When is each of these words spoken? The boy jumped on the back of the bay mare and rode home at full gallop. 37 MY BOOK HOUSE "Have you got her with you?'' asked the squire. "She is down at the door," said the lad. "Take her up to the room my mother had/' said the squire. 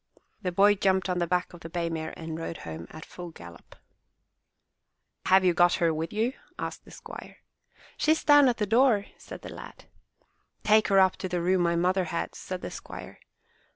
The 0.41 0.51
boy 0.51 0.73
jumped 0.73 1.09
on 1.09 1.19
the 1.19 1.27
back 1.27 1.53
of 1.53 1.59
the 1.59 1.69
bay 1.69 1.87
mare 1.87 2.11
and 2.17 2.35
rode 2.35 2.57
home 2.65 2.87
at 2.89 3.05
full 3.05 3.29
gallop. 3.29 3.75
37 5.25 5.25
MY 5.25 5.27
BOOK 5.27 5.29
HOUSE 5.29 5.29
"Have 5.29 5.45
you 5.45 5.53
got 5.53 5.73
her 5.75 5.93
with 5.93 6.11
you?'' 6.11 6.33
asked 6.57 6.85
the 6.85 6.89
squire. 6.89 7.37
"She 7.97 8.13
is 8.13 8.23
down 8.23 8.47
at 8.49 8.57
the 8.57 8.65
door," 8.65 9.05
said 9.19 9.43
the 9.43 9.53
lad. 9.53 9.85
"Take 10.63 10.87
her 10.87 10.97
up 10.97 11.17
to 11.17 11.29
the 11.29 11.39
room 11.39 11.61
my 11.61 11.75
mother 11.75 12.05
had/' 12.05 12.33
said 12.33 12.61
the 12.61 12.71
squire. 12.71 13.19